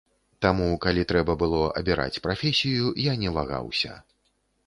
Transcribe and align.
Таму, 0.43 0.67
калі 0.85 1.03
трэба 1.11 1.33
было 1.43 1.59
абіраць 1.81 2.21
прафесію, 2.25 2.85
я 3.11 3.15
не 3.25 3.29
вагаўся. 3.39 3.91